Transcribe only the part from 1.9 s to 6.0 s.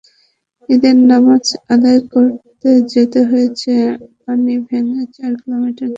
করতে যেতে হয়েছে পানি ভেঙে চার কিলোমিটার দূরে।